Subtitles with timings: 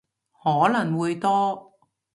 [0.43, 1.73] 可能會多